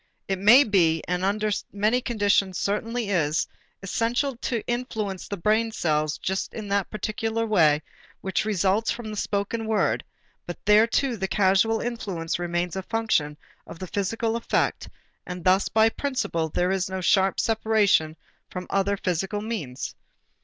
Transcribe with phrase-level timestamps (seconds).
[0.27, 3.45] It may be, and under many conditions certainly is,
[3.83, 7.83] essential to influence the brain cells just in that particular way
[8.21, 10.03] which results from the spoken word,
[10.47, 13.37] but there too the causal influence remains a function
[13.67, 14.89] of the physical effect
[15.27, 18.17] and thus by principle there is no sharp separation
[18.49, 19.93] from other physical means.